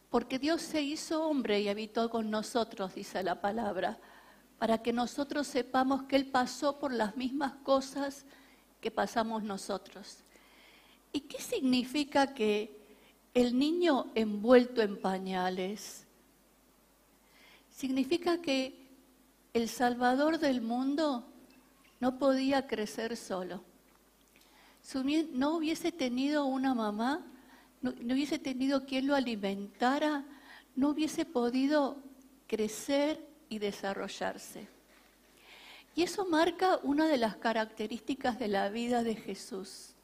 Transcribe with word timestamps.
Porque 0.10 0.40
Dios 0.40 0.62
se 0.62 0.82
hizo 0.82 1.26
hombre 1.26 1.62
y 1.62 1.70
habitó 1.70 2.10
con 2.10 2.30
nosotros, 2.30 2.96
dice 2.96 3.24
la 3.24 3.40
palabra, 3.40 3.98
para 4.58 4.80
que 4.80 4.92
nosotros 4.92 5.48
sepamos 5.48 6.04
que 6.04 6.18
Él 6.18 6.26
pasó 6.26 6.80
por 6.80 6.92
las 6.92 7.16
mismas 7.16 7.54
cosas 7.64 8.26
que 8.80 8.92
pasamos 8.92 9.44
nosotros. 9.44 10.20
¿Y 11.12 11.22
qué 11.22 11.42
significa 11.42 12.34
que 12.34 12.76
el 13.34 13.58
niño 13.58 14.12
envuelto 14.16 14.82
en 14.82 15.00
pañales? 15.00 16.06
Significa 17.72 18.42
que 18.42 18.88
el 19.54 19.70
Salvador 19.70 20.40
del 20.40 20.62
mundo 20.62 21.26
no 22.00 22.18
podía 22.18 22.68
crecer 22.68 23.18
solo. 23.18 23.64
No 25.34 25.58
hubiese 25.58 25.92
tenido 25.92 26.46
una 26.46 26.74
mamá, 26.74 27.26
no 27.82 27.92
hubiese 28.14 28.40
tenido 28.40 28.86
quien 28.86 29.08
lo 29.08 29.16
alimentara, 29.16 30.26
no 30.76 30.90
hubiese 30.90 31.26
podido 31.26 32.02
crecer 32.48 33.28
y 33.50 33.60
desarrollarse. 33.60 34.68
Y 35.98 36.04
eso 36.04 36.26
marca 36.26 36.80
una 36.84 37.08
de 37.08 37.18
las 37.18 37.38
características 37.38 38.38
de 38.38 38.48
la 38.48 38.70
vida 38.70 39.02
de 39.02 39.16
Jesús. 39.16 39.96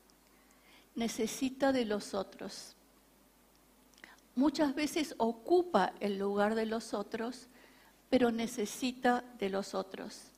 Necesita 0.95 1.71
de 1.71 1.85
los 1.85 2.15
otros. 2.15 2.75
Muchas 4.33 4.73
veces 4.73 5.13
ocupa 5.19 5.93
el 5.99 6.17
lugar 6.17 6.55
de 6.55 6.65
los 6.65 6.95
otros, 6.95 7.45
pero 8.09 8.31
necesita 8.31 9.23
de 9.37 9.51
los 9.51 9.75
otros. 9.75 10.31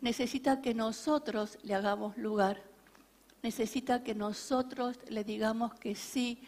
Necesita 0.00 0.62
que 0.62 0.72
nosotros 0.72 1.58
le 1.62 1.74
hagamos 1.74 2.16
lugar. 2.16 2.62
Necesita 3.42 4.02
que 4.02 4.14
nosotros 4.14 4.98
le 5.10 5.24
digamos 5.24 5.74
que 5.74 5.94
sí 5.94 6.40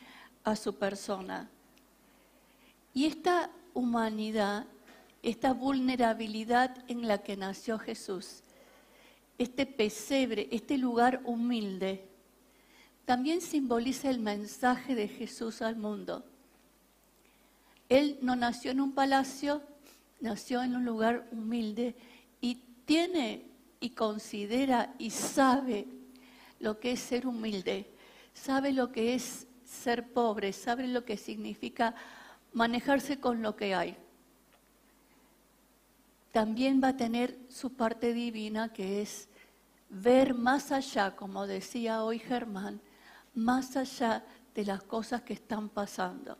a 0.42 0.56
su 0.56 0.76
persona. 0.76 1.50
Y 2.94 3.04
esta 3.04 3.50
humanidad 3.74 4.64
esta 5.24 5.54
vulnerabilidad 5.54 6.76
en 6.86 7.08
la 7.08 7.22
que 7.22 7.36
nació 7.36 7.78
Jesús, 7.78 8.42
este 9.38 9.64
pesebre, 9.64 10.48
este 10.52 10.76
lugar 10.76 11.22
humilde, 11.24 12.06
también 13.06 13.40
simboliza 13.40 14.10
el 14.10 14.18
mensaje 14.18 14.94
de 14.94 15.08
Jesús 15.08 15.62
al 15.62 15.76
mundo. 15.76 16.24
Él 17.88 18.18
no 18.20 18.36
nació 18.36 18.70
en 18.70 18.80
un 18.80 18.92
palacio, 18.92 19.62
nació 20.20 20.62
en 20.62 20.76
un 20.76 20.84
lugar 20.84 21.26
humilde 21.32 21.96
y 22.42 22.56
tiene 22.84 23.46
y 23.80 23.90
considera 23.90 24.94
y 24.98 25.10
sabe 25.10 25.86
lo 26.60 26.78
que 26.80 26.92
es 26.92 27.00
ser 27.00 27.26
humilde, 27.26 27.90
sabe 28.34 28.72
lo 28.72 28.92
que 28.92 29.14
es 29.14 29.46
ser 29.64 30.12
pobre, 30.12 30.52
sabe 30.52 30.86
lo 30.86 31.04
que 31.06 31.16
significa 31.16 31.94
manejarse 32.52 33.20
con 33.20 33.42
lo 33.42 33.56
que 33.56 33.74
hay 33.74 33.96
también 36.34 36.80
va 36.82 36.88
a 36.88 36.96
tener 36.96 37.38
su 37.48 37.74
parte 37.74 38.12
divina 38.12 38.72
que 38.72 39.00
es 39.00 39.28
ver 39.88 40.34
más 40.34 40.72
allá, 40.72 41.14
como 41.14 41.46
decía 41.46 42.02
hoy 42.02 42.18
Germán, 42.18 42.80
más 43.34 43.76
allá 43.76 44.24
de 44.52 44.64
las 44.64 44.82
cosas 44.82 45.22
que 45.22 45.34
están 45.34 45.68
pasando. 45.68 46.36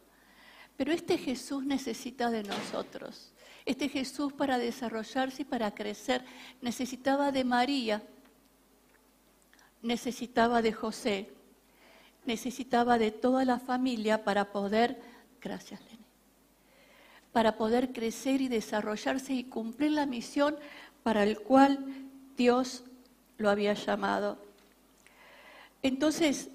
Pero 0.77 0.91
este 0.91 1.17
Jesús 1.17 1.65
necesita 1.65 2.33
de 2.33 2.43
nosotros. 2.43 3.33
Este 3.65 3.89
Jesús 3.89 4.33
para 4.33 4.59
desarrollarse 4.59 5.43
y 5.43 5.45
para 5.45 5.73
crecer 5.73 6.25
necesitaba 6.61 7.31
de 7.31 7.45
María, 7.45 8.03
necesitaba 9.81 10.61
de 10.61 10.73
José, 10.73 11.31
necesitaba 12.27 12.99
de 12.99 13.13
toda 13.13 13.45
la 13.45 13.61
familia 13.61 14.25
para 14.25 14.51
poder, 14.51 15.01
gracias 15.41 15.81
para 17.35 17.57
poder 17.57 17.93
crecer 17.93 18.41
y 18.41 18.47
desarrollarse 18.47 19.33
y 19.33 19.43
cumplir 19.43 19.91
la 19.91 20.07
misión 20.07 20.55
para 21.03 21.25
el 21.25 21.41
cual 21.41 21.85
Dios 22.37 22.85
lo 23.39 23.51
había 23.51 23.75
llamado. 23.75 24.39
Entonces, 25.83 26.49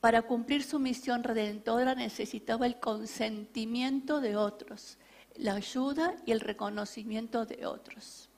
para 0.00 0.22
cumplir 0.22 0.62
su 0.62 0.78
misión 0.78 1.24
redentora 1.24 1.96
necesitaba 1.96 2.64
el 2.64 2.78
consentimiento 2.78 4.20
de 4.20 4.36
otros, 4.36 4.98
la 5.34 5.54
ayuda 5.54 6.14
y 6.24 6.30
el 6.30 6.38
reconocimiento 6.38 7.44
de 7.44 7.66
otros. 7.66 8.28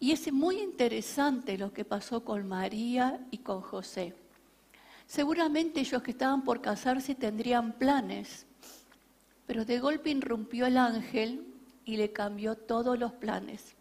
Y 0.00 0.10
es 0.10 0.32
muy 0.32 0.60
interesante 0.60 1.56
lo 1.56 1.72
que 1.72 1.84
pasó 1.84 2.24
con 2.24 2.48
María 2.48 3.20
y 3.30 3.38
con 3.38 3.60
José. 3.60 4.12
Seguramente 5.06 5.78
ellos 5.78 6.02
que 6.02 6.10
estaban 6.10 6.42
por 6.42 6.60
casarse 6.60 7.14
tendrían 7.14 7.74
planes, 7.74 8.44
pero 9.46 9.64
de 9.64 9.78
golpe 9.78 10.10
irrumpió 10.10 10.66
el 10.66 10.76
ángel 10.76 11.46
y 11.84 11.96
le 11.96 12.12
cambió 12.12 12.56
todos 12.56 12.98
los 12.98 13.12
planes. 13.12 13.74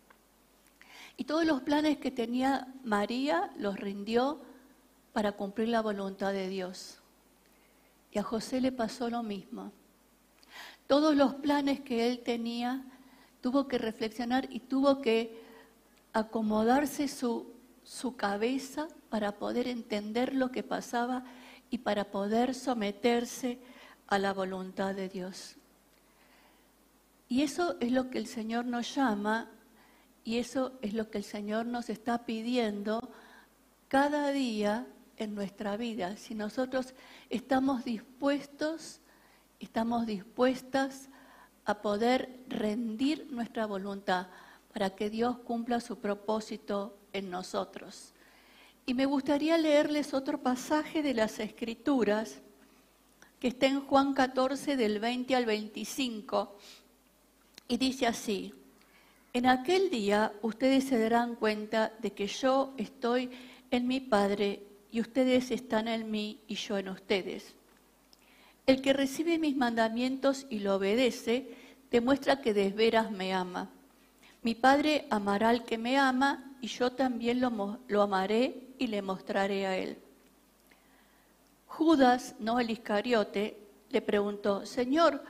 Y 1.16 1.26
todos 1.26 1.46
los 1.46 1.62
planes 1.62 1.98
que 1.98 2.12
tenía 2.12 2.68
María 2.84 3.52
los 3.58 3.80
rindió 3.80 4.42
para 5.14 5.34
cumplir 5.34 5.70
la 5.70 5.82
voluntad 5.82 6.34
de 6.34 6.50
Dios. 6.50 7.00
Y 8.12 8.20
a 8.20 8.24
José 8.24 8.62
le 8.62 8.72
pasó 8.72 9.10
lo 9.10 9.24
mismo. 9.24 9.72
Todos 10.88 11.16
los 11.16 11.36
planes 11.36 11.82
que 11.82 12.08
él 12.08 12.20
tenía, 12.20 12.84
tuvo 13.42 13.68
que 13.68 13.78
reflexionar 13.78 14.48
y 14.52 14.60
tuvo 14.60 15.02
que 15.02 15.42
acomodarse 16.14 17.08
su, 17.08 17.52
su 17.84 18.16
cabeza 18.16 18.88
para 19.10 19.34
poder 19.34 19.68
entender 19.68 20.34
lo 20.34 20.52
que 20.52 20.64
pasaba 20.64 21.24
y 21.70 21.80
para 21.80 22.06
poder 22.06 22.54
someterse 22.54 23.60
a 24.14 24.20
la 24.20 24.32
voluntad 24.32 24.94
de 24.94 25.10
Dios. 25.10 25.56
Y 27.28 27.42
eso 27.42 27.78
es 27.80 27.92
lo 27.92 28.12
que 28.12 28.20
el 28.20 28.28
Señor 28.28 28.64
nos 28.66 28.94
llama 28.94 29.50
y 30.24 30.38
eso 30.38 30.78
es 30.84 30.94
lo 30.94 31.10
que 31.10 31.18
el 31.18 31.24
Señor 31.24 31.66
nos 31.66 31.90
está 31.90 32.24
pidiendo 32.24 33.10
cada 33.88 34.32
día 34.32 34.86
en 35.18 35.34
nuestra 35.34 35.78
vida, 35.78 36.16
si 36.16 36.36
nosotros 36.36 36.94
estamos 37.32 37.86
dispuestos, 37.86 39.00
estamos 39.60 40.06
dispuestas 40.06 41.10
a 41.66 41.82
poder 41.82 42.40
rendir 42.48 43.28
nuestra 43.32 43.66
voluntad 43.66 44.28
para 44.72 44.92
que 44.92 45.10
Dios 45.10 45.40
cumpla 45.40 45.80
su 45.80 45.98
propósito 45.98 47.00
en 47.14 47.32
nosotros. 47.32 48.14
Y 48.86 48.94
me 48.94 49.08
gustaría 49.08 49.58
leerles 49.58 50.14
otro 50.14 50.44
pasaje 50.44 51.02
de 51.02 51.16
las 51.16 51.40
Escrituras 51.40 52.43
que 53.44 53.50
está 53.50 53.68
en 53.68 53.82
Juan 53.82 54.14
14 54.14 54.78
del 54.78 55.02
20 55.02 55.36
al 55.36 55.46
25 55.46 56.56
y 57.68 57.76
dice 57.76 58.08
así, 58.08 58.54
en 59.34 59.48
aquel 59.48 59.90
día 59.90 60.32
ustedes 60.42 60.86
se 60.86 60.98
darán 60.98 61.36
cuenta 61.36 61.92
de 62.00 62.14
que 62.14 62.28
yo 62.28 62.74
estoy 62.78 63.30
en 63.70 63.86
mi 63.86 64.00
Padre 64.00 64.64
y 64.94 65.02
ustedes 65.02 65.52
están 65.52 65.90
en 65.90 66.10
mí 66.10 66.40
y 66.48 66.56
yo 66.56 66.78
en 66.78 66.88
ustedes. 66.88 67.54
El 68.66 68.82
que 68.82 68.94
recibe 68.94 69.38
mis 69.38 69.58
mandamientos 69.58 70.46
y 70.50 70.60
lo 70.60 70.78
obedece, 70.78 71.54
demuestra 71.92 72.40
que 72.40 72.54
de 72.54 72.70
veras 72.70 73.12
me 73.12 73.34
ama. 73.34 73.72
Mi 74.42 74.56
Padre 74.56 75.06
amará 75.10 75.50
al 75.50 75.66
que 75.66 75.78
me 75.78 75.98
ama 75.98 76.56
y 76.62 76.68
yo 76.68 76.94
también 76.94 77.42
lo, 77.42 77.80
lo 77.90 78.02
amaré 78.04 78.70
y 78.80 78.88
le 78.88 79.02
mostraré 79.02 79.66
a 79.66 79.78
él. 79.78 79.98
Judas, 81.76 82.36
no 82.38 82.60
el 82.60 82.70
Iscariote, 82.70 83.58
le 83.90 84.00
preguntó, 84.04 84.64
Señor, 84.64 85.24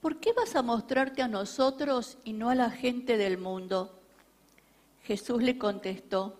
¿por 0.00 0.20
qué 0.20 0.32
vas 0.32 0.54
a 0.54 0.62
mostrarte 0.62 1.22
a 1.22 1.28
nosotros 1.28 2.18
y 2.22 2.34
no 2.34 2.50
a 2.50 2.54
la 2.54 2.70
gente 2.70 3.16
del 3.16 3.36
mundo? 3.36 4.00
Jesús 5.02 5.42
le 5.42 5.58
contestó, 5.58 6.38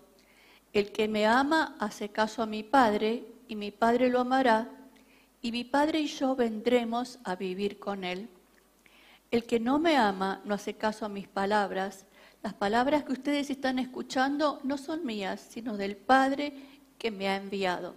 el 0.72 0.93
que 0.93 1.08
me 1.08 1.26
ama 1.26 1.75
hace 1.81 2.10
caso 2.10 2.40
a 2.40 2.46
mi 2.46 2.62
Padre 2.62 3.26
y 3.49 3.56
mi 3.56 3.72
Padre 3.72 4.10
lo 4.10 4.20
amará 4.20 4.70
y 5.43 5.50
mi 5.50 5.64
Padre 5.64 6.02
y 6.02 6.06
yo 6.06 6.37
vendremos 6.37 7.19
a 7.25 7.34
vivir 7.34 7.81
con 7.81 8.04
él. 8.04 8.28
El 9.32 9.44
que 9.44 9.58
no 9.58 9.81
me 9.81 9.96
ama 9.96 10.40
no 10.44 10.54
hace 10.54 10.75
caso 10.75 11.04
a 11.04 11.08
mis 11.08 11.26
palabras. 11.26 12.06
Las 12.44 12.54
palabras 12.54 13.02
que 13.02 13.12
ustedes 13.12 13.50
están 13.50 13.81
escuchando 13.81 14.61
no 14.62 14.78
son 14.78 15.04
mías, 15.04 15.44
sino 15.50 15.76
del 15.76 15.96
Padre 15.96 16.52
que 16.96 17.11
me 17.11 17.28
ha 17.28 17.34
enviado. 17.34 17.96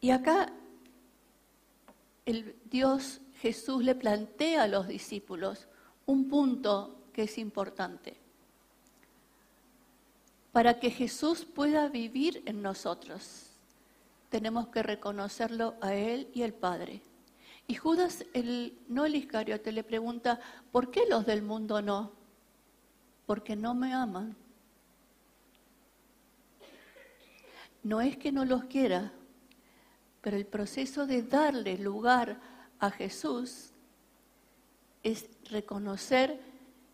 Y 0.00 0.10
acá 0.10 0.52
el 2.24 2.56
Dios 2.64 3.20
Jesús 3.40 3.82
le 3.82 3.94
plantea 3.94 4.64
a 4.64 4.68
los 4.68 4.86
discípulos 4.86 5.66
un 6.06 6.28
punto 6.28 6.96
que 7.12 7.22
es 7.22 7.38
importante. 7.38 8.16
Para 10.52 10.80
que 10.80 10.90
Jesús 10.90 11.44
pueda 11.44 11.88
vivir 11.88 12.42
en 12.46 12.60
nosotros, 12.62 13.46
tenemos 14.30 14.68
que 14.68 14.82
reconocerlo 14.82 15.74
a 15.80 15.94
Él 15.94 16.28
y 16.34 16.42
al 16.42 16.52
Padre. 16.52 17.02
Y 17.66 17.74
Judas, 17.74 18.24
el, 18.34 18.76
no 18.88 19.06
el 19.06 19.14
Iscariote, 19.14 19.70
le 19.70 19.84
pregunta, 19.84 20.40
¿por 20.72 20.90
qué 20.90 21.02
los 21.08 21.24
del 21.24 21.42
mundo 21.42 21.80
no? 21.80 22.12
Porque 23.26 23.54
no 23.54 23.74
me 23.74 23.94
aman. 23.94 24.36
No 27.82 28.00
es 28.00 28.16
que 28.16 28.32
no 28.32 28.44
los 28.44 28.64
quiera, 28.64 29.12
pero 30.20 30.36
el 30.36 30.46
proceso 30.46 31.06
de 31.06 31.22
darle 31.22 31.78
lugar 31.78 32.40
a 32.78 32.90
Jesús 32.90 33.70
es 35.02 35.28
reconocer 35.50 36.40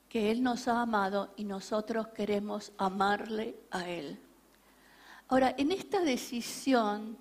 que 0.08 0.30
Él 0.30 0.42
nos 0.42 0.68
ha 0.68 0.80
amado 0.80 1.32
y 1.36 1.44
nosotros 1.44 2.08
queremos 2.08 2.72
amarle 2.78 3.56
a 3.70 3.88
Él. 3.88 4.18
Ahora, 5.28 5.54
en 5.58 5.72
esta 5.72 6.00
decisión, 6.00 7.18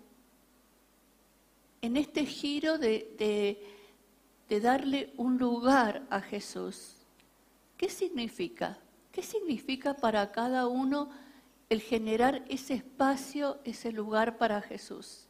en 1.81 1.98
este 1.98 2.25
giro 2.25 2.78
de, 2.78 3.60
darle 4.62 5.13
un 5.18 5.38
lugar 5.38 6.06
a 6.10 6.22
Jesús, 6.22 6.96
¿qué 7.78 7.90
significa? 7.90 8.78
¿Qué 9.12 9.24
significa 9.24 9.96
para 9.96 10.31
cada 10.31 10.68
uno 10.68 11.10
el 11.69 11.81
generar 11.81 12.46
ese 12.48 12.75
espacio, 12.75 13.60
ese 13.63 13.92
lugar 13.92 14.38
para 14.38 14.62
Jesús? 14.62 15.25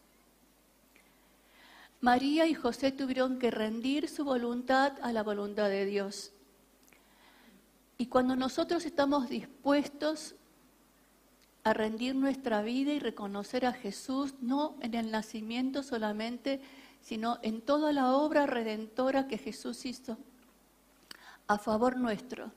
María 2.05 2.45
y 2.45 2.53
José 2.53 2.91
tuvieron 2.91 3.39
que 3.39 3.49
rendir 3.49 4.07
su 4.07 4.23
voluntad 4.23 4.93
a 5.01 5.11
la 5.11 5.23
voluntad 5.23 5.69
de 5.69 5.85
Dios. 5.85 6.33
Y 7.97 8.05
cuando 8.05 8.35
nosotros 8.35 8.85
estamos 8.85 9.27
dispuestos 9.27 10.35
a 11.63 11.73
rendir 11.73 12.13
nuestra 12.13 12.61
vida 12.61 12.93
y 12.93 12.99
reconocer 12.99 13.65
a 13.65 13.73
Jesús, 13.73 14.35
no 14.39 14.75
en 14.81 14.93
el 14.93 15.09
nacimiento 15.09 15.81
solamente, 15.81 16.61
sino 17.01 17.39
en 17.41 17.59
toda 17.61 17.91
la 17.91 18.13
obra 18.13 18.45
redentora 18.45 19.27
que 19.27 19.39
Jesús 19.39 19.83
hizo 19.87 20.15
a 21.47 21.57
favor 21.57 21.97
nuestro, 21.97 22.51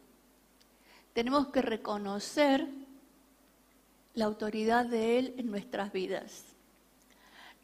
tenemos 1.15 1.49
que 1.49 1.63
reconocer 1.63 2.69
la 4.13 4.27
autoridad 4.27 4.85
de 4.85 5.19
Él 5.19 5.35
en 5.39 5.51
nuestras 5.51 5.91
vidas. 5.91 6.58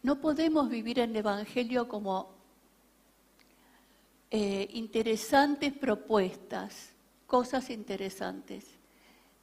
No 0.05 0.21
podemos 0.21 0.69
vivir 0.69 0.99
el 0.99 1.17
Evangelio 1.17 1.89
como 1.89 2.35
eh, 4.31 4.69
interesantes 4.75 5.73
propuestas, 5.73 6.91
cosas 7.27 7.71
interesantes. 7.71 8.67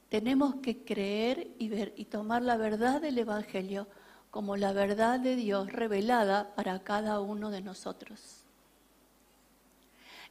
Tenemos 0.08 0.54
que 0.62 0.84
creer 0.84 1.48
y 1.58 1.68
ver 1.68 1.92
y 1.96 2.04
tomar 2.04 2.42
la 2.42 2.56
verdad 2.56 3.00
del 3.00 3.18
Evangelio 3.18 3.88
como 4.30 4.56
la 4.56 4.72
verdad 4.72 5.18
de 5.18 5.34
Dios 5.34 5.72
revelada 5.72 6.54
para 6.54 6.78
cada 6.84 7.18
uno 7.20 7.50
de 7.50 7.60
nosotros. 7.60 8.44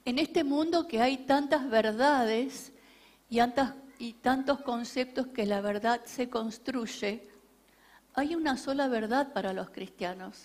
En 0.06 0.18
este 0.18 0.46
mundo 0.46 0.88
que 0.88 1.02
hay 1.02 1.18
tantas 1.18 1.70
verdades 1.70 2.72
y 3.28 4.14
tantos 4.14 4.62
conceptos 4.62 5.28
que 5.28 5.46
la 5.46 5.60
verdad 5.60 6.00
se 6.06 6.30
construye, 6.30 7.31
hay 8.14 8.36
una 8.36 8.58
sola 8.58 8.88
verdad 8.88 9.34
para 9.34 9.54
los 9.54 9.70
cristianos. 9.70 10.38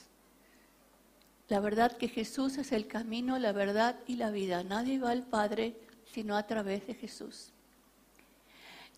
La 1.48 1.60
verdad 1.60 1.96
que 1.96 2.08
Jesús 2.08 2.58
es 2.58 2.72
el 2.72 2.86
camino, 2.86 3.38
la 3.38 3.52
verdad 3.52 3.96
y 4.06 4.16
la 4.16 4.30
vida. 4.30 4.64
Nadie 4.64 4.98
va 4.98 5.10
al 5.10 5.22
Padre 5.22 5.76
sino 6.12 6.36
a 6.36 6.44
través 6.44 6.86
de 6.86 6.94
Jesús. 6.94 7.52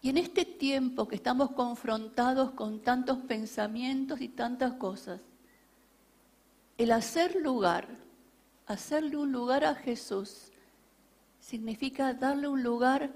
Y 0.01 0.11
en 0.11 0.19
este 0.19 0.45
tiempo 0.45 1.09
que 1.09 1.17
estamos 1.17 1.51
confrontados 1.51 2.53
con 2.53 2.81
tantos 2.81 3.19
pensamientos 3.19 4.21
y 4.21 4.29
tantas 4.29 4.75
cosas, 4.75 5.21
el 6.77 6.93
hacer 6.93 7.35
lugar, 7.37 7.89
hacerle 8.67 9.17
un 9.17 9.33
lugar 9.33 9.65
a 9.65 9.75
Jesús, 9.75 10.53
significa 11.41 12.15
darle 12.15 12.47
un 12.47 12.63
lugar 12.63 13.11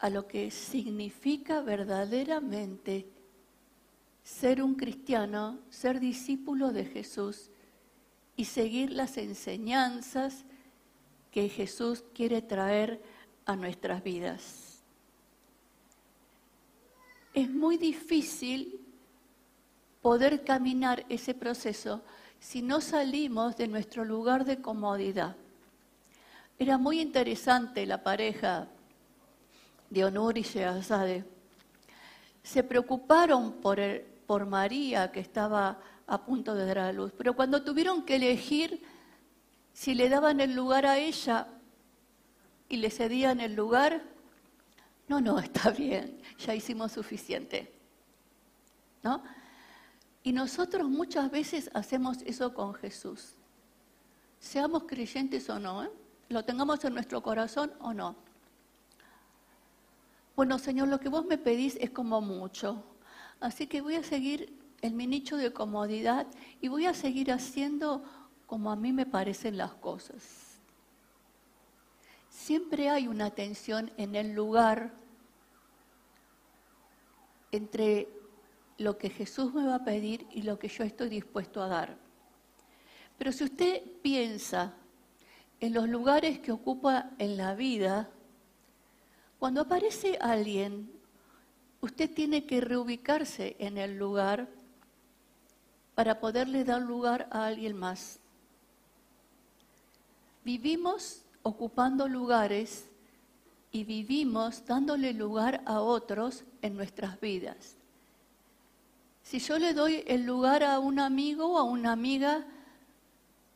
a 0.00 0.10
lo 0.10 0.26
que 0.26 0.50
significa 0.50 1.60
verdaderamente 1.60 3.06
ser 4.22 4.62
un 4.62 4.74
cristiano, 4.74 5.58
ser 5.70 6.00
discípulo 6.00 6.72
de 6.72 6.84
Jesús 6.84 7.50
y 8.36 8.44
seguir 8.44 8.90
las 8.90 9.16
enseñanzas 9.18 10.44
que 11.30 11.48
Jesús 11.48 12.04
quiere 12.14 12.42
traer 12.42 13.02
a 13.46 13.56
nuestras 13.56 14.02
vidas. 14.02 14.82
Es 17.34 17.50
muy 17.50 17.78
difícil 17.78 18.80
poder 20.02 20.44
caminar 20.44 21.06
ese 21.08 21.34
proceso 21.34 22.02
si 22.38 22.60
no 22.60 22.80
salimos 22.80 23.56
de 23.56 23.68
nuestro 23.68 24.04
lugar 24.04 24.44
de 24.44 24.60
comodidad. 24.60 25.36
Era 26.58 26.76
muy 26.76 27.00
interesante 27.00 27.86
la 27.86 28.02
pareja 28.02 28.68
de 29.88 30.04
Honor 30.04 30.36
y 30.36 30.42
Sheazade. 30.42 31.24
Se 32.42 32.62
preocuparon 32.62 33.52
por, 33.52 33.78
por 34.26 34.46
María, 34.46 35.12
que 35.12 35.20
estaba 35.20 35.78
a 36.06 36.24
punto 36.24 36.54
de 36.54 36.66
dar 36.66 36.78
a 36.78 36.92
luz, 36.92 37.12
pero 37.16 37.34
cuando 37.34 37.62
tuvieron 37.62 38.04
que 38.04 38.16
elegir 38.16 38.82
si 39.72 39.94
le 39.94 40.08
daban 40.08 40.40
el 40.40 40.54
lugar 40.54 40.86
a 40.86 40.98
ella 40.98 41.48
y 42.68 42.76
le 42.76 42.90
cedían 42.90 43.40
el 43.40 43.54
lugar, 43.54 44.02
no, 45.08 45.20
no, 45.20 45.38
está 45.40 45.70
bien, 45.70 46.20
ya 46.38 46.54
hicimos 46.54 46.92
suficiente. 46.92 47.72
¿No? 49.02 49.22
Y 50.22 50.32
nosotros 50.32 50.88
muchas 50.88 51.30
veces 51.30 51.70
hacemos 51.74 52.18
eso 52.22 52.54
con 52.54 52.74
Jesús. 52.74 53.34
Seamos 54.38 54.84
creyentes 54.84 55.48
o 55.50 55.58
no, 55.58 55.84
¿eh? 55.84 55.90
lo 56.28 56.44
tengamos 56.44 56.84
en 56.84 56.94
nuestro 56.94 57.22
corazón 57.22 57.72
o 57.80 57.92
no. 57.92 58.16
Bueno, 60.36 60.58
Señor, 60.58 60.88
lo 60.88 60.98
que 60.98 61.08
vos 61.08 61.26
me 61.26 61.38
pedís 61.38 61.76
es 61.80 61.90
como 61.90 62.20
mucho. 62.20 62.82
Así 63.42 63.66
que 63.66 63.80
voy 63.80 63.96
a 63.96 64.04
seguir 64.04 64.56
en 64.82 64.96
mi 64.96 65.08
nicho 65.08 65.36
de 65.36 65.52
comodidad 65.52 66.28
y 66.60 66.68
voy 66.68 66.86
a 66.86 66.94
seguir 66.94 67.32
haciendo 67.32 68.04
como 68.46 68.70
a 68.70 68.76
mí 68.76 68.92
me 68.92 69.04
parecen 69.04 69.56
las 69.56 69.74
cosas. 69.74 70.60
Siempre 72.30 72.88
hay 72.88 73.08
una 73.08 73.32
tensión 73.32 73.90
en 73.96 74.14
el 74.14 74.32
lugar 74.32 74.94
entre 77.50 78.08
lo 78.78 78.96
que 78.96 79.10
Jesús 79.10 79.52
me 79.52 79.66
va 79.66 79.74
a 79.74 79.84
pedir 79.84 80.24
y 80.30 80.42
lo 80.42 80.60
que 80.60 80.68
yo 80.68 80.84
estoy 80.84 81.08
dispuesto 81.08 81.60
a 81.60 81.66
dar. 81.66 81.98
Pero 83.18 83.32
si 83.32 83.42
usted 83.42 83.82
piensa 84.02 84.72
en 85.58 85.74
los 85.74 85.88
lugares 85.88 86.38
que 86.38 86.52
ocupa 86.52 87.10
en 87.18 87.36
la 87.36 87.56
vida, 87.56 88.08
cuando 89.40 89.62
aparece 89.62 90.16
alguien, 90.20 91.01
usted 91.82 92.14
tiene 92.14 92.46
que 92.46 92.60
reubicarse 92.60 93.56
en 93.58 93.76
el 93.76 93.98
lugar 93.98 94.48
para 95.94 96.20
poderle 96.20 96.64
dar 96.64 96.80
lugar 96.80 97.28
a 97.30 97.44
alguien 97.44 97.76
más. 97.76 98.20
Vivimos 100.44 101.22
ocupando 101.42 102.08
lugares 102.08 102.86
y 103.72 103.84
vivimos 103.84 104.64
dándole 104.64 105.12
lugar 105.12 105.60
a 105.66 105.80
otros 105.80 106.44
en 106.62 106.76
nuestras 106.76 107.20
vidas. 107.20 107.76
Si 109.24 109.40
yo 109.40 109.58
le 109.58 109.74
doy 109.74 110.04
el 110.06 110.24
lugar 110.24 110.62
a 110.62 110.78
un 110.78 111.00
amigo 111.00 111.54
o 111.54 111.58
a 111.58 111.64
una 111.64 111.92
amiga, 111.92 112.44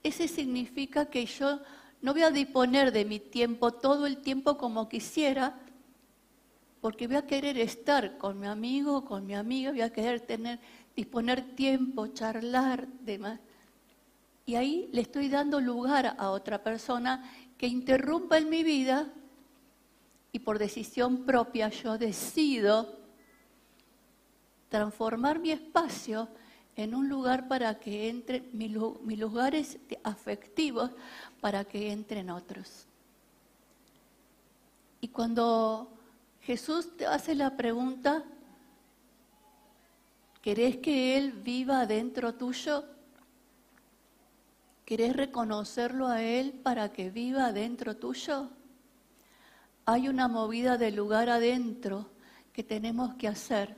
ese 0.03 0.27
significa 0.27 1.07
que 1.07 1.27
yo 1.27 1.61
no 2.03 2.13
voy 2.13 2.23
a 2.23 2.31
disponer 2.31 2.93
de 2.93 3.05
mi 3.05 3.21
tiempo 3.21 3.73
todo 3.73 4.07
el 4.07 4.19
tiempo 4.19 4.57
como 4.59 4.89
quisiera, 4.89 5.59
porque 6.87 7.09
voy 7.09 7.17
a 7.17 7.27
querer 7.27 7.59
estar 7.59 8.17
con 8.17 8.39
mi 8.39 8.47
amigo, 8.47 9.05
con 9.05 9.27
mi 9.27 9.35
amiga, 9.35 9.73
voy 9.73 9.81
a 9.81 9.93
querer 9.93 10.21
tener, 10.21 10.61
disponer 10.95 11.57
tiempo, 11.57 12.07
charlar, 12.07 12.87
demás. 13.01 13.41
Y 14.45 14.55
ahí 14.55 14.89
le 14.93 15.01
estoy 15.01 15.29
dando 15.29 15.61
lugar 15.61 16.15
a 16.17 16.31
otra 16.31 16.63
persona 16.63 17.29
que 17.59 17.67
interrumpa 17.67 18.39
en 18.39 18.49
mi 18.49 18.63
vida 18.63 19.13
y 20.31 20.39
por 20.39 20.61
decisión 20.61 21.25
propia 21.27 21.71
yo 21.71 21.99
decido 21.99 23.01
transformar 24.69 25.41
mi 25.41 25.51
espacio 25.51 26.29
en 26.77 26.95
un 26.95 27.09
lugar 27.09 27.49
para 27.49 27.81
que 27.81 28.09
entren 28.09 28.49
mis 28.53 29.19
lugares 29.19 29.77
afectivos 30.05 30.93
para 31.41 31.65
que 31.65 31.91
entren 31.91 32.31
otros. 32.31 32.87
Y 35.01 35.09
cuando 35.09 35.96
Jesús 36.47 36.97
te 36.97 37.07
hace 37.07 37.35
la 37.35 37.57
pregunta, 37.57 38.23
¿querés 40.41 40.77
que 40.77 41.19
Él 41.19 41.33
viva 41.33 41.87
dentro 41.87 42.35
tuyo? 42.35 42.85
¿Querés 44.85 45.17
reconocerlo 45.17 46.07
a 46.07 46.23
Él 46.23 46.53
para 46.53 46.93
que 46.93 47.11
viva 47.11 47.53
dentro 47.53 47.97
tuyo? 47.97 48.49
Hay 49.87 50.09
una 50.09 50.29
movida 50.29 50.79
de 50.79 50.93
lugar 50.93 51.31
adentro 51.31 52.11
que 52.53 52.63
tenemos 52.63 53.15
que 53.15 53.27
hacer, 53.27 53.77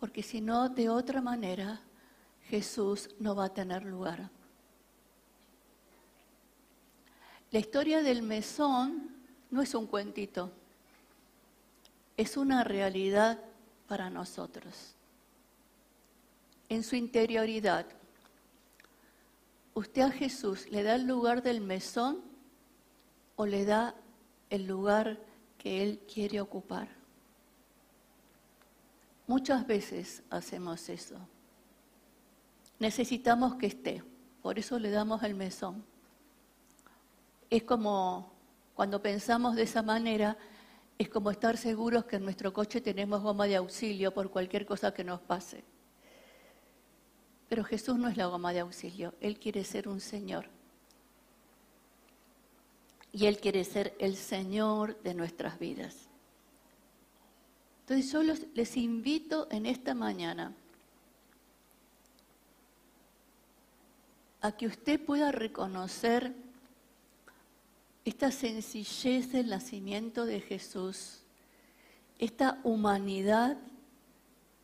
porque 0.00 0.22
si 0.22 0.40
no, 0.40 0.70
de 0.70 0.88
otra 0.88 1.20
manera, 1.20 1.82
Jesús 2.44 3.10
no 3.18 3.36
va 3.36 3.44
a 3.44 3.52
tener 3.52 3.84
lugar. 3.84 4.30
La 7.50 7.58
historia 7.58 8.02
del 8.02 8.22
mesón 8.22 9.14
no 9.50 9.60
es 9.60 9.74
un 9.74 9.86
cuentito, 9.86 10.54
es 12.18 12.36
una 12.36 12.64
realidad 12.64 13.38
para 13.86 14.10
nosotros. 14.10 14.96
En 16.68 16.82
su 16.82 16.96
interioridad, 16.96 17.86
¿usted 19.72 20.02
a 20.02 20.10
Jesús 20.10 20.68
le 20.70 20.82
da 20.82 20.96
el 20.96 21.06
lugar 21.06 21.42
del 21.42 21.60
mesón 21.60 22.20
o 23.36 23.46
le 23.46 23.64
da 23.64 23.94
el 24.50 24.66
lugar 24.66 25.20
que 25.58 25.82
Él 25.82 26.00
quiere 26.12 26.40
ocupar? 26.40 26.88
Muchas 29.28 29.64
veces 29.64 30.22
hacemos 30.28 30.88
eso. 30.88 31.16
Necesitamos 32.80 33.54
que 33.54 33.66
esté, 33.66 34.02
por 34.42 34.58
eso 34.58 34.78
le 34.80 34.90
damos 34.90 35.22
el 35.22 35.36
mesón. 35.36 35.84
Es 37.48 37.62
como 37.62 38.32
cuando 38.74 39.00
pensamos 39.00 39.54
de 39.54 39.62
esa 39.62 39.82
manera, 39.82 40.36
es 40.98 41.08
como 41.08 41.30
estar 41.30 41.56
seguros 41.56 42.04
que 42.04 42.16
en 42.16 42.24
nuestro 42.24 42.52
coche 42.52 42.80
tenemos 42.80 43.22
goma 43.22 43.46
de 43.46 43.56
auxilio 43.56 44.12
por 44.12 44.30
cualquier 44.30 44.66
cosa 44.66 44.92
que 44.92 45.04
nos 45.04 45.20
pase. 45.20 45.62
Pero 47.48 47.62
Jesús 47.62 47.96
no 47.96 48.08
es 48.08 48.16
la 48.16 48.26
goma 48.26 48.52
de 48.52 48.60
auxilio, 48.60 49.14
Él 49.20 49.38
quiere 49.38 49.64
ser 49.64 49.88
un 49.88 50.00
Señor. 50.00 50.46
Y 53.12 53.26
Él 53.26 53.38
quiere 53.38 53.64
ser 53.64 53.94
el 54.00 54.16
Señor 54.16 55.00
de 55.02 55.14
nuestras 55.14 55.58
vidas. 55.58 56.08
Entonces 57.80 58.12
yo 58.12 58.22
les 58.22 58.76
invito 58.76 59.46
en 59.50 59.66
esta 59.66 59.94
mañana 59.94 60.52
a 64.40 64.52
que 64.52 64.66
usted 64.66 65.02
pueda 65.02 65.32
reconocer 65.32 66.34
esta 68.08 68.30
sencillez 68.30 69.32
del 69.32 69.50
nacimiento 69.50 70.24
de 70.24 70.40
Jesús, 70.40 71.20
esta 72.18 72.58
humanidad 72.64 73.58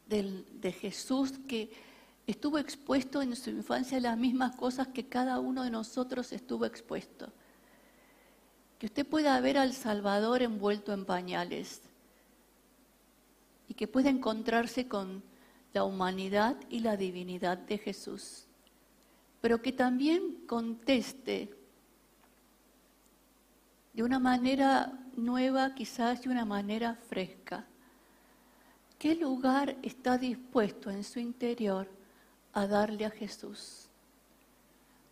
de 0.07 0.73
Jesús 0.73 1.33
que 1.47 1.71
estuvo 2.27 2.57
expuesto 2.57 3.21
en 3.21 3.37
su 3.37 3.51
infancia 3.51 3.99
a 3.99 4.01
las 4.01 4.17
mismas 4.17 4.57
cosas 4.57 4.89
que 4.89 5.09
cada 5.09 5.41
uno 5.41 5.63
de 5.63 5.71
nosotros 5.71 6.33
estuvo 6.33 6.65
expuesto. 6.65 7.31
Que 8.79 8.87
usted 8.87 9.07
pueda 9.07 9.39
ver 9.41 9.59
al 9.59 9.75
Salvador 9.75 10.41
envuelto 10.41 10.95
en 10.95 11.05
pañales 11.05 11.83
y 13.69 13.75
que 13.75 13.87
pueda 13.87 14.09
encontrarse 14.09 14.89
con 14.89 15.23
la 15.75 15.85
humanidad 15.85 16.57
y 16.71 16.81
la 16.81 16.97
divinidad 16.97 17.59
de 17.59 17.77
Jesús, 17.77 18.47
pero 19.43 19.61
que 19.61 19.73
también 19.73 20.47
conteste 20.47 21.64
de 23.95 24.03
una 24.03 24.19
manera 24.19 24.93
nueva, 25.17 25.75
quizás 25.75 26.23
de 26.23 26.29
una 26.29 26.45
manera 26.45 26.97
fresca. 27.09 27.65
¿Qué 28.99 29.15
lugar 29.15 29.77
está 29.83 30.19
dispuesto 30.19 30.91
en 30.91 31.05
su 31.05 31.21
interior 31.21 31.89
a 32.53 32.67
darle 32.67 33.05
a 33.07 33.11
Jesús? 33.11 33.89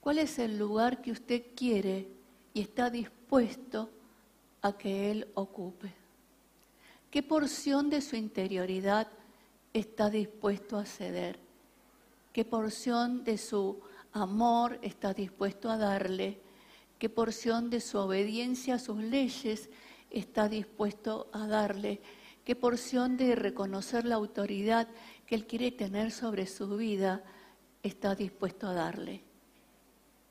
¿Cuál 0.00 0.18
es 0.18 0.38
el 0.40 0.58
lugar 0.58 1.00
que 1.00 1.12
usted 1.12 1.42
quiere 1.54 2.08
y 2.54 2.60
está 2.60 2.90
dispuesto 2.90 3.88
a 4.62 4.76
que 4.76 5.12
Él 5.12 5.28
ocupe? 5.34 5.92
¿Qué 7.10 7.22
porción 7.22 7.88
de 7.88 8.00
su 8.00 8.16
interioridad 8.16 9.06
está 9.72 10.10
dispuesto 10.10 10.76
a 10.76 10.84
ceder? 10.84 11.38
¿Qué 12.32 12.44
porción 12.44 13.22
de 13.22 13.38
su 13.38 13.80
amor 14.12 14.78
está 14.82 15.14
dispuesto 15.14 15.70
a 15.70 15.76
darle? 15.76 16.41
Qué 17.02 17.08
porción 17.08 17.68
de 17.68 17.80
su 17.80 17.98
obediencia 17.98 18.76
a 18.76 18.78
sus 18.78 18.98
leyes 18.98 19.68
está 20.08 20.48
dispuesto 20.48 21.26
a 21.32 21.48
darle, 21.48 22.00
qué 22.44 22.54
porción 22.54 23.16
de 23.16 23.34
reconocer 23.34 24.04
la 24.04 24.14
autoridad 24.14 24.86
que 25.26 25.34
Él 25.34 25.44
quiere 25.44 25.72
tener 25.72 26.12
sobre 26.12 26.46
su 26.46 26.76
vida 26.76 27.24
está 27.82 28.14
dispuesto 28.14 28.68
a 28.68 28.74
darle. 28.74 29.20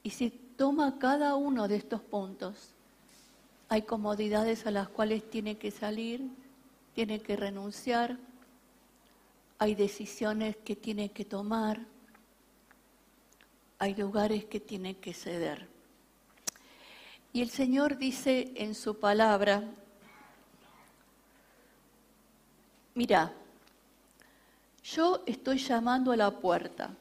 Y 0.01 0.12
si 0.12 0.30
toma 0.30 0.98
cada 0.98 1.36
uno 1.36 1.68
de 1.68 1.75
estos 1.75 2.00
puntos, 2.00 2.70
hay 3.68 3.82
comodidades 3.82 4.66
a 4.66 4.72
las 4.72 4.88
cuales 4.88 5.30
tiene 5.30 5.58
que 5.58 5.72
salir, 5.72 6.25
tiene 6.96 7.20
que 7.20 7.36
renunciar, 7.36 8.18
hay 9.60 9.75
decisiones 9.75 10.56
que 10.56 10.78
tiene 10.78 11.12
que 11.12 11.25
tomar, 11.25 11.86
hay 13.78 13.94
lugares 13.94 14.46
que 14.46 14.62
tiene 14.62 14.96
que 14.96 15.13
ceder. 15.13 15.71
Y 17.34 17.42
el 17.42 17.50
Señor 17.50 17.98
dice 17.98 18.52
en 18.56 18.76
su 18.76 19.00
palabra, 19.00 19.64
mira, 22.94 23.34
yo 24.84 25.24
estoy 25.26 25.58
llamando 25.58 26.12
a 26.12 26.18
la 26.18 26.32
puerta. 26.32 26.94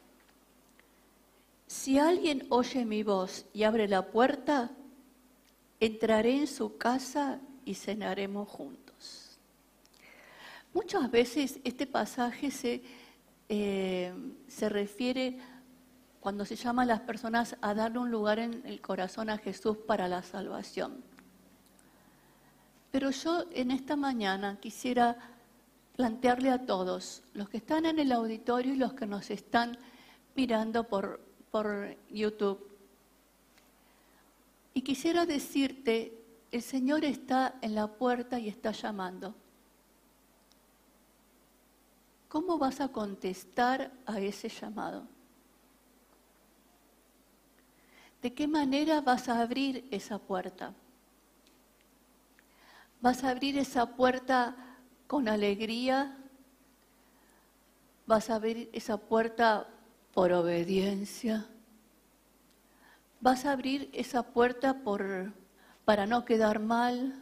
Si 1.66 1.98
alguien 1.98 2.46
oye 2.48 2.84
mi 2.84 3.02
voz 3.02 3.44
y 3.52 3.64
abre 3.64 3.88
la 3.88 4.06
puerta, 4.06 4.70
entraré 5.80 6.36
en 6.36 6.46
su 6.46 6.76
casa 6.76 7.40
y 7.64 7.74
cenaremos 7.74 8.48
juntos. 8.48 9.38
Muchas 10.72 11.10
veces 11.10 11.58
este 11.64 11.86
pasaje 11.86 12.52
se, 12.52 12.82
eh, 13.48 14.12
se 14.46 14.68
refiere 14.68 15.38
cuando 16.20 16.44
se 16.44 16.56
llama 16.56 16.82
a 16.82 16.86
las 16.86 17.00
personas 17.00 17.56
a 17.60 17.74
darle 17.74 17.98
un 17.98 18.10
lugar 18.10 18.38
en 18.38 18.62
el 18.66 18.80
corazón 18.80 19.30
a 19.30 19.38
Jesús 19.38 19.76
para 19.76 20.06
la 20.06 20.22
salvación. 20.22 21.02
Pero 22.92 23.10
yo 23.10 23.44
en 23.52 23.70
esta 23.70 23.96
mañana 23.96 24.58
quisiera 24.60 25.16
plantearle 25.96 26.50
a 26.50 26.66
todos, 26.66 27.22
los 27.34 27.48
que 27.48 27.58
están 27.58 27.86
en 27.86 27.98
el 27.98 28.12
auditorio 28.12 28.74
y 28.74 28.76
los 28.76 28.92
que 28.94 29.06
nos 29.06 29.30
están 29.30 29.78
mirando 30.34 30.84
por, 30.84 31.20
por 31.50 31.96
YouTube, 32.10 32.70
y 34.72 34.82
quisiera 34.82 35.26
decirte, 35.26 36.12
el 36.52 36.62
Señor 36.62 37.04
está 37.04 37.56
en 37.60 37.74
la 37.74 37.86
puerta 37.88 38.38
y 38.38 38.48
está 38.48 38.72
llamando. 38.72 39.34
¿Cómo 42.28 42.58
vas 42.58 42.80
a 42.80 42.88
contestar 42.88 43.90
a 44.06 44.20
ese 44.20 44.48
llamado? 44.48 45.04
¿De 48.22 48.34
qué 48.34 48.46
manera 48.46 49.00
vas 49.00 49.28
a 49.28 49.40
abrir 49.40 49.86
esa 49.90 50.18
puerta? 50.18 50.74
¿Vas 53.00 53.24
a 53.24 53.30
abrir 53.30 53.56
esa 53.56 53.96
puerta 53.96 54.54
con 55.06 55.26
alegría? 55.26 56.18
¿Vas 58.06 58.28
a 58.28 58.34
abrir 58.34 58.68
esa 58.72 58.98
puerta 58.98 59.68
por 60.12 60.32
obediencia? 60.32 61.46
¿Vas 63.22 63.46
a 63.46 63.52
abrir 63.52 63.88
esa 63.92 64.22
puerta 64.22 64.82
por, 64.82 65.32
para 65.86 66.06
no 66.06 66.26
quedar 66.26 66.58
mal? 66.58 67.14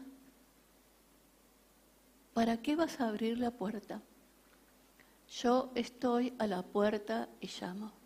¿Para 2.35 2.57
qué 2.57 2.75
vas 2.75 3.01
a 3.01 3.09
abrir 3.09 3.39
la 3.39 3.53
puerta? 3.53 4.01
Yo 5.29 5.71
estoy 5.77 6.35
a 6.39 6.47
la 6.47 6.63
puerta 6.63 7.29
y 7.41 7.49
llamo. 7.61 7.98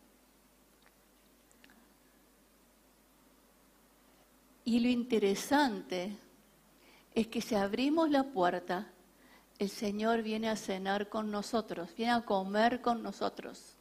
Y 4.72 4.80
lo 4.80 4.88
interesante 4.88 6.16
es 7.14 7.28
que 7.28 7.42
si 7.42 7.54
abrimos 7.54 8.08
la 8.08 8.22
puerta, 8.32 8.90
el 9.58 9.68
Señor 9.68 10.22
viene 10.22 10.48
a 10.48 10.56
cenar 10.56 11.10
con 11.10 11.30
nosotros, 11.30 11.94
viene 11.94 12.12
a 12.12 12.22
comer 12.22 12.80
con 12.80 13.02
nosotros. 13.02 13.76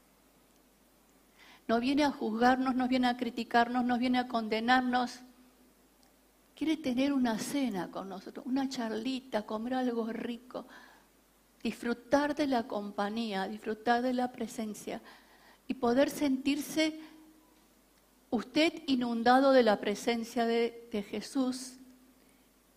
No 1.66 1.80
viene 1.80 2.04
a 2.04 2.12
juzgarnos, 2.12 2.76
no 2.76 2.90
viene 2.90 3.08
a 3.08 3.16
criticarnos, 3.16 3.86
no 3.86 3.98
viene 3.98 4.20
a 4.20 4.28
condenarnos. 4.28 5.22
Quiere 6.58 6.76
tener 6.76 7.14
una 7.14 7.40
cena 7.40 7.90
con 7.90 8.10
nosotros, 8.10 8.46
una 8.46 8.68
charlita, 8.68 9.46
comer 9.46 9.76
algo 9.76 10.12
rico, 10.12 10.68
disfrutar 11.64 12.36
de 12.36 12.48
la 12.48 12.68
compañía, 12.68 13.48
disfrutar 13.48 14.02
de 14.02 14.12
la 14.12 14.30
presencia 14.30 15.02
y 15.70 15.74
poder 15.74 16.10
sentirse 16.10 17.00
usted 18.32 18.74
inundado 18.88 19.52
de 19.52 19.62
la 19.62 19.80
presencia 19.80 20.46
de, 20.46 21.06
Jesús 21.10 21.74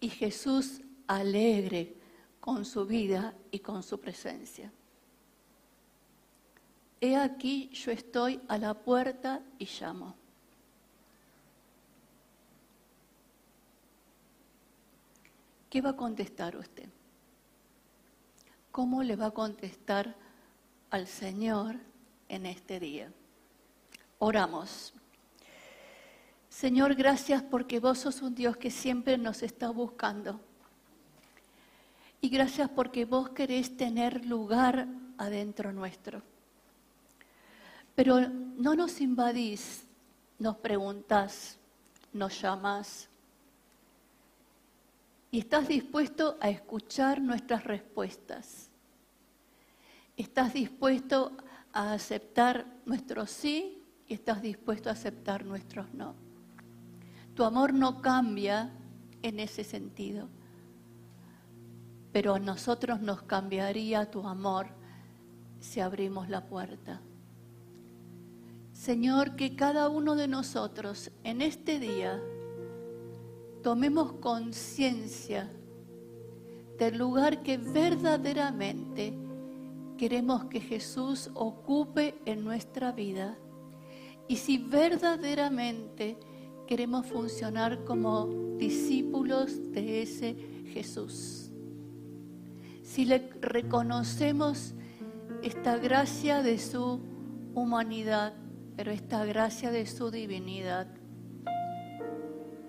y 0.00 0.10
Jesús 0.10 0.82
alegre 1.06 1.94
con 2.40 2.64
su 2.64 2.84
vida 2.84 3.34
y 3.50 3.60
con 3.60 3.82
su 3.82 3.98
presencia. 3.98 4.70
He 7.00 7.16
aquí 7.16 7.70
yo 7.70 7.92
estoy 7.92 8.40
a 8.48 8.58
la 8.58 8.74
puerta 8.74 9.40
y 9.58 9.66
llamo. 9.66 10.14
¿Qué 15.70 15.80
va 15.80 15.90
a 15.90 15.96
contestar 15.96 16.56
usted? 16.56 16.88
¿Cómo 18.70 19.02
le 19.02 19.16
va 19.16 19.26
a 19.26 19.30
contestar 19.30 20.14
al 20.90 21.06
Señor 21.06 21.76
en 22.28 22.46
este 22.46 22.80
día? 22.80 23.12
Oramos. 24.18 24.94
Señor, 26.54 26.94
gracias 26.94 27.42
porque 27.42 27.80
vos 27.80 27.98
sos 27.98 28.22
un 28.22 28.32
Dios 28.32 28.56
que 28.56 28.70
siempre 28.70 29.18
nos 29.18 29.42
está 29.42 29.70
buscando. 29.70 30.40
Y 32.20 32.28
gracias 32.28 32.70
porque 32.70 33.04
vos 33.04 33.30
querés 33.30 33.76
tener 33.76 34.24
lugar 34.24 34.86
adentro 35.18 35.72
nuestro. 35.72 36.22
Pero 37.96 38.20
no 38.20 38.76
nos 38.76 39.00
invadís, 39.00 39.82
nos 40.38 40.56
preguntás, 40.58 41.58
nos 42.12 42.40
llamás. 42.40 43.08
Y 45.32 45.40
estás 45.40 45.66
dispuesto 45.66 46.38
a 46.40 46.50
escuchar 46.50 47.20
nuestras 47.20 47.64
respuestas. 47.64 48.70
Estás 50.16 50.54
dispuesto 50.54 51.32
a 51.72 51.94
aceptar 51.94 52.64
nuestros 52.86 53.32
sí 53.32 53.82
y 54.06 54.14
estás 54.14 54.40
dispuesto 54.40 54.88
a 54.88 54.92
aceptar 54.92 55.44
nuestros 55.44 55.92
no. 55.92 56.23
Tu 57.34 57.42
amor 57.44 57.74
no 57.74 58.00
cambia 58.00 58.70
en 59.22 59.40
ese 59.40 59.64
sentido, 59.64 60.28
pero 62.12 62.34
a 62.34 62.38
nosotros 62.38 63.00
nos 63.00 63.22
cambiaría 63.22 64.10
tu 64.10 64.26
amor 64.26 64.68
si 65.60 65.80
abrimos 65.80 66.28
la 66.28 66.46
puerta. 66.46 67.00
Señor, 68.72 69.34
que 69.34 69.56
cada 69.56 69.88
uno 69.88 70.14
de 70.14 70.28
nosotros 70.28 71.10
en 71.24 71.42
este 71.42 71.78
día 71.78 72.20
tomemos 73.62 74.12
conciencia 74.14 75.50
del 76.78 76.98
lugar 76.98 77.42
que 77.42 77.56
verdaderamente 77.56 79.14
queremos 79.96 80.44
que 80.46 80.60
Jesús 80.60 81.30
ocupe 81.34 82.20
en 82.26 82.44
nuestra 82.44 82.92
vida. 82.92 83.38
Y 84.28 84.36
si 84.36 84.58
verdaderamente 84.58 86.18
queremos 86.66 87.06
funcionar 87.06 87.84
como 87.84 88.56
discípulos 88.58 89.72
de 89.72 90.02
ese 90.02 90.36
Jesús. 90.66 91.50
Si 92.82 93.04
le 93.04 93.30
reconocemos 93.40 94.74
esta 95.42 95.76
gracia 95.76 96.42
de 96.42 96.58
su 96.58 97.00
humanidad, 97.54 98.34
pero 98.76 98.92
esta 98.92 99.24
gracia 99.24 99.70
de 99.70 99.86
su 99.86 100.10
divinidad, 100.10 100.88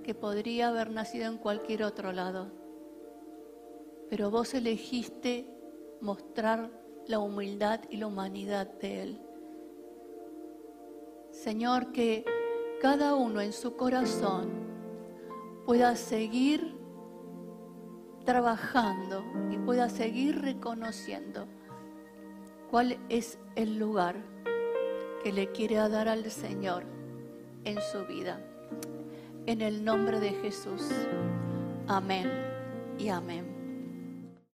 que 0.04 0.14
podría 0.14 0.68
haber 0.70 0.92
nacido 0.92 1.28
en 1.28 1.38
cualquier 1.38 1.84
otro 1.84 2.12
lado, 2.12 2.52
pero 4.10 4.30
vos 4.30 4.54
elegiste 4.54 5.50
mostrar 6.02 6.70
la 7.08 7.20
humildad 7.20 7.82
y 7.90 7.98
la 7.98 8.08
humanidad 8.08 8.68
de 8.80 9.02
Él. 9.02 9.22
Señor, 11.32 11.92
que 11.92 12.24
cada 12.82 13.16
uno 13.16 13.42
en 13.42 13.54
su 13.54 13.76
corazón 13.76 14.50
pueda 15.66 15.96
seguir 15.96 16.76
trabajando 18.26 19.24
y 19.52 19.58
pueda 19.58 19.90
seguir 19.90 20.42
reconociendo 20.42 21.48
cuál 22.70 22.98
es 23.10 23.38
el 23.56 23.78
lugar 23.78 24.16
que 25.24 25.32
le 25.32 25.52
quiere 25.52 25.76
dar 25.76 26.08
al 26.08 26.30
Señor 26.30 26.84
en 27.64 27.78
su 27.92 28.06
vida. 28.06 28.40
En 29.46 29.62
el 29.62 29.84
nombre 29.84 30.20
de 30.20 30.32
Jesús. 30.32 30.90
Amén 31.88 32.32
y 32.98 33.10
amén. 33.10 33.55